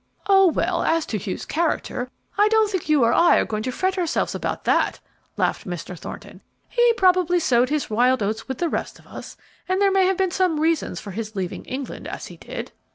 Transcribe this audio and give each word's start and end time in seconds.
"Oh, 0.25 0.47
well, 0.47 0.81
as 0.81 1.05
to 1.05 1.19
Hugh's 1.19 1.45
character, 1.45 2.09
I 2.35 2.47
don't 2.47 2.71
think 2.71 2.89
you 2.89 3.03
or 3.03 3.13
I 3.13 3.37
are 3.37 3.45
going 3.45 3.61
to 3.61 3.71
fret 3.71 3.99
ourselves 3.99 4.33
about 4.33 4.63
that," 4.63 4.99
laughed 5.37 5.67
Mr. 5.67 5.95
Thornton. 5.95 6.41
"He 6.69 6.91
probably 6.93 7.39
sowed 7.39 7.69
his 7.69 7.87
wild 7.91 8.23
oats 8.23 8.47
with 8.47 8.57
the 8.57 8.67
rest 8.67 8.97
of 8.97 9.05
us, 9.05 9.37
and 9.69 9.79
there 9.79 9.91
may 9.91 10.07
have 10.07 10.17
been 10.17 10.31
some 10.31 10.59
reason 10.59 10.95
for 10.95 11.11
his 11.11 11.35
leaving 11.35 11.65
England 11.65 12.07
as 12.07 12.25
he 12.25 12.37
did." 12.37 12.71